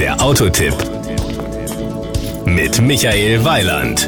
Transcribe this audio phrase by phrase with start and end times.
[0.00, 0.74] der Autotipp
[2.46, 4.06] mit Michael Weiland.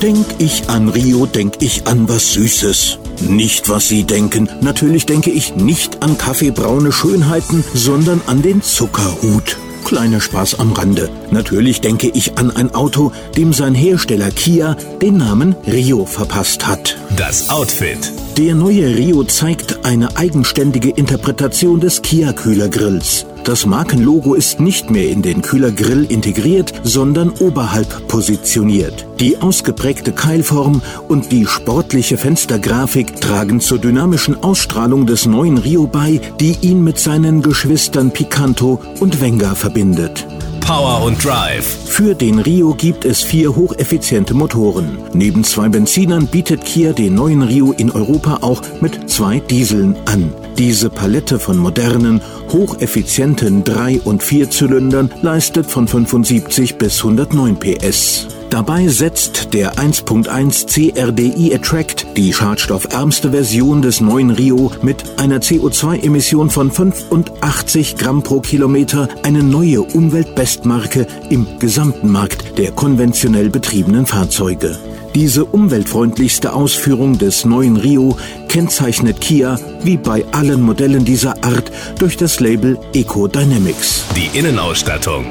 [0.00, 2.98] Denk ich an Rio, denk ich an was Süßes.
[3.22, 4.48] Nicht, was Sie denken.
[4.60, 9.56] Natürlich denke ich nicht an kaffeebraune Schönheiten, sondern an den Zuckerhut.
[9.84, 11.10] Kleiner Spaß am Rande.
[11.32, 16.96] Natürlich denke ich an ein Auto, dem sein Hersteller Kia den Namen Rio verpasst hat.
[17.16, 18.12] Das Outfit.
[18.38, 23.26] Der neue Rio zeigt eine eigenständige Interpretation des Kia Kühlergrills.
[23.44, 29.04] Das Markenlogo ist nicht mehr in den Kühlergrill integriert, sondern oberhalb positioniert.
[29.18, 36.20] Die ausgeprägte Keilform und die sportliche Fenstergrafik tragen zur dynamischen Ausstrahlung des neuen Rio bei,
[36.38, 40.24] die ihn mit seinen Geschwistern Picanto und Venga verbindet.
[40.60, 41.66] Power und Drive.
[41.86, 44.98] Für den Rio gibt es vier hocheffiziente Motoren.
[45.12, 50.32] Neben zwei Benzinern bietet Kia den neuen Rio in Europa auch mit zwei Dieseln an.
[50.58, 52.20] Diese Palette von modernen,
[52.52, 58.26] hocheffizienten Drei- und Vierzylindern leistet von 75 bis 109 PS.
[58.52, 66.50] Dabei setzt der 1.1 CRDI Attract, die schadstoffärmste Version des neuen Rio, mit einer CO2-Emission
[66.50, 74.78] von 85 Gramm pro Kilometer eine neue Umweltbestmarke im gesamten Markt der konventionell betriebenen Fahrzeuge.
[75.14, 78.16] Diese umweltfreundlichste Ausführung des neuen Rio
[78.48, 84.04] kennzeichnet Kia, wie bei allen Modellen dieser Art, durch das Label Eco Dynamics.
[84.16, 85.26] Die Innenausstattung.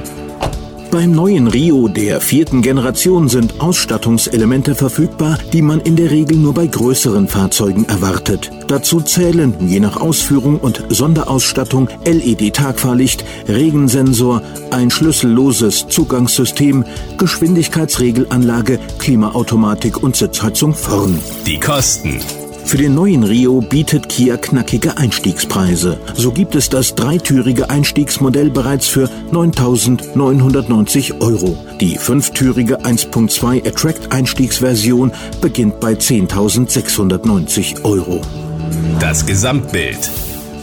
[0.91, 6.53] Beim neuen Rio der vierten Generation sind Ausstattungselemente verfügbar, die man in der Regel nur
[6.53, 8.51] bei größeren Fahrzeugen erwartet.
[8.67, 16.83] Dazu zählen je nach Ausführung und Sonderausstattung LED-Tagfahrlicht, Regensensor, ein schlüsselloses Zugangssystem,
[17.17, 21.17] Geschwindigkeitsregelanlage, Klimaautomatik und Sitzheizung vorn.
[21.47, 22.19] Die Kosten.
[22.65, 25.99] Für den neuen Rio bietet Kia knackige Einstiegspreise.
[26.15, 31.57] So gibt es das dreitürige Einstiegsmodell bereits für 9.990 Euro.
[31.79, 38.21] Die fünftürige 1.2 Attract Einstiegsversion beginnt bei 10.690 Euro.
[38.99, 40.09] Das Gesamtbild.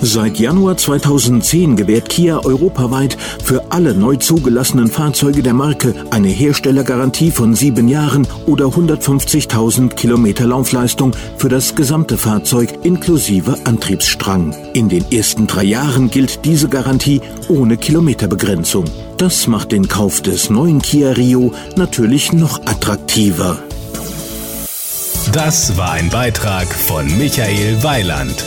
[0.01, 7.33] Seit Januar 2010 gewährt Kia europaweit für alle neu zugelassenen Fahrzeuge der Marke eine Herstellergarantie
[7.33, 14.55] von sieben Jahren oder 150.000 Kilometer Laufleistung für das gesamte Fahrzeug inklusive Antriebsstrang.
[14.73, 18.85] In den ersten drei Jahren gilt diese Garantie ohne Kilometerbegrenzung.
[19.17, 23.59] Das macht den Kauf des neuen Kia Rio natürlich noch attraktiver.
[25.33, 28.45] Das war ein Beitrag von Michael Weiland.